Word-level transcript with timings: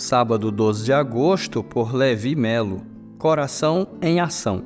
Sábado 0.00 0.50
12 0.50 0.86
de 0.86 0.94
agosto, 0.94 1.62
por 1.62 1.94
Levi 1.94 2.34
Melo. 2.34 2.80
Coração 3.18 3.86
em 4.00 4.18
ação. 4.18 4.64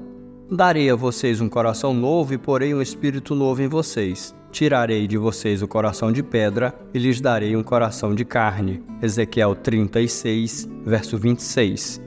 Darei 0.49 0.89
a 0.89 0.95
vocês 0.95 1.41
um 1.41 1.49
coração 1.49 1.93
novo 1.93 2.33
e 2.33 2.39
porei 2.39 2.73
um 2.73 2.81
espírito 2.81 3.35
novo 3.35 3.61
em 3.61 3.67
vocês. 3.67 4.33
Tirarei 4.53 5.09
de 5.09 5.19
vocês 5.19 5.61
o 5.61 5.67
coração 5.67 6.13
de 6.13 6.23
pedra 6.23 6.73
e 6.95 7.01
lhes 7.01 7.21
darei 7.21 7.57
um 7.57 7.65
coração 7.65 8.15
de 8.15 8.25
carne. 8.25 8.81
Ezequiel 9.03 9.57
36, 9.57 10.69
verso 10.87 11.19
26. 11.19 12.01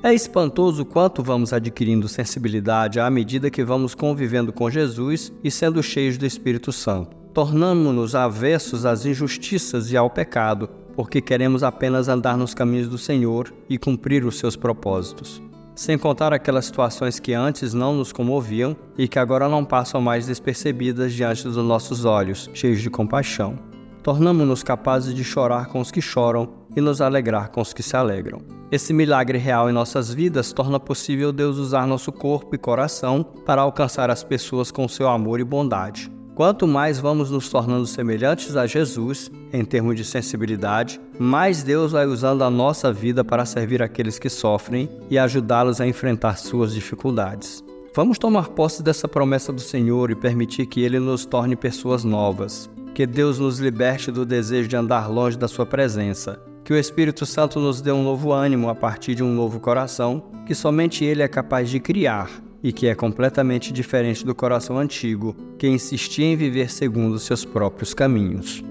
É 0.00 0.14
espantoso 0.14 0.84
quanto 0.84 1.24
vamos 1.24 1.52
adquirindo 1.52 2.06
sensibilidade 2.06 3.00
à 3.00 3.10
medida 3.10 3.50
que 3.50 3.64
vamos 3.64 3.96
convivendo 3.96 4.52
com 4.52 4.70
Jesus 4.70 5.32
e 5.42 5.50
sendo 5.50 5.82
cheios 5.82 6.16
do 6.16 6.24
Espírito 6.24 6.70
Santo. 6.70 7.17
Tornamos-nos 7.38 8.16
avessos 8.16 8.84
às 8.84 9.06
injustiças 9.06 9.92
e 9.92 9.96
ao 9.96 10.10
pecado, 10.10 10.68
porque 10.96 11.20
queremos 11.20 11.62
apenas 11.62 12.08
andar 12.08 12.36
nos 12.36 12.52
caminhos 12.52 12.88
do 12.88 12.98
Senhor 12.98 13.54
e 13.70 13.78
cumprir 13.78 14.24
os 14.24 14.40
seus 14.40 14.56
propósitos. 14.56 15.40
Sem 15.72 15.96
contar 15.96 16.32
aquelas 16.32 16.64
situações 16.64 17.20
que 17.20 17.32
antes 17.34 17.72
não 17.72 17.94
nos 17.94 18.10
comoviam 18.10 18.76
e 18.98 19.06
que 19.06 19.20
agora 19.20 19.48
não 19.48 19.64
passam 19.64 20.00
mais 20.00 20.26
despercebidas 20.26 21.12
diante 21.12 21.44
dos 21.44 21.56
nossos 21.58 22.04
olhos, 22.04 22.50
cheios 22.52 22.80
de 22.80 22.90
compaixão. 22.90 23.56
Tornamos-nos 24.02 24.64
capazes 24.64 25.14
de 25.14 25.22
chorar 25.22 25.66
com 25.66 25.80
os 25.80 25.92
que 25.92 26.02
choram 26.02 26.48
e 26.74 26.80
nos 26.80 27.00
alegrar 27.00 27.52
com 27.52 27.60
os 27.60 27.72
que 27.72 27.84
se 27.84 27.96
alegram. 27.96 28.40
Esse 28.72 28.92
milagre 28.92 29.38
real 29.38 29.70
em 29.70 29.72
nossas 29.72 30.12
vidas 30.12 30.52
torna 30.52 30.80
possível 30.80 31.32
Deus 31.32 31.56
usar 31.56 31.86
nosso 31.86 32.10
corpo 32.10 32.56
e 32.56 32.58
coração 32.58 33.22
para 33.22 33.62
alcançar 33.62 34.10
as 34.10 34.24
pessoas 34.24 34.72
com 34.72 34.88
seu 34.88 35.08
amor 35.08 35.38
e 35.38 35.44
bondade. 35.44 36.17
Quanto 36.38 36.68
mais 36.68 37.00
vamos 37.00 37.32
nos 37.32 37.48
tornando 37.48 37.84
semelhantes 37.84 38.54
a 38.54 38.64
Jesus, 38.64 39.28
em 39.52 39.64
termos 39.64 39.96
de 39.96 40.04
sensibilidade, 40.04 41.00
mais 41.18 41.64
Deus 41.64 41.90
vai 41.90 42.06
usando 42.06 42.44
a 42.44 42.48
nossa 42.48 42.92
vida 42.92 43.24
para 43.24 43.44
servir 43.44 43.82
aqueles 43.82 44.20
que 44.20 44.28
sofrem 44.28 44.88
e 45.10 45.18
ajudá-los 45.18 45.80
a 45.80 45.86
enfrentar 45.88 46.36
suas 46.36 46.72
dificuldades. 46.72 47.64
Vamos 47.92 48.20
tomar 48.20 48.50
posse 48.50 48.84
dessa 48.84 49.08
promessa 49.08 49.52
do 49.52 49.60
Senhor 49.60 50.12
e 50.12 50.14
permitir 50.14 50.66
que 50.66 50.80
Ele 50.80 51.00
nos 51.00 51.26
torne 51.26 51.56
pessoas 51.56 52.04
novas. 52.04 52.70
Que 52.94 53.04
Deus 53.04 53.40
nos 53.40 53.58
liberte 53.58 54.12
do 54.12 54.24
desejo 54.24 54.68
de 54.68 54.76
andar 54.76 55.10
longe 55.10 55.36
da 55.36 55.48
Sua 55.48 55.66
presença 55.66 56.40
que 56.62 56.72
o 56.74 56.76
Espírito 56.76 57.24
Santo 57.24 57.58
nos 57.58 57.80
dê 57.80 57.90
um 57.90 58.04
novo 58.04 58.30
ânimo 58.30 58.68
a 58.68 58.74
partir 58.74 59.14
de 59.14 59.24
um 59.24 59.32
novo 59.32 59.58
coração 59.58 60.30
que 60.46 60.54
somente 60.54 61.02
Ele 61.02 61.22
é 61.22 61.26
capaz 61.26 61.70
de 61.70 61.80
criar 61.80 62.28
e 62.62 62.72
que 62.72 62.86
é 62.86 62.94
completamente 62.94 63.72
diferente 63.72 64.24
do 64.24 64.34
coração 64.34 64.78
antigo, 64.78 65.34
que 65.58 65.68
insistia 65.68 66.26
em 66.26 66.36
viver 66.36 66.70
segundo 66.70 67.18
seus 67.18 67.44
próprios 67.44 67.94
caminhos. 67.94 68.62